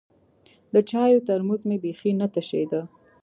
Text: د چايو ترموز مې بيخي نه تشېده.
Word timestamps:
د 0.73 0.75
چايو 0.89 1.23
ترموز 1.27 1.61
مې 1.67 1.77
بيخي 1.83 2.11
نه 2.21 2.27
تشېده. 2.33 2.81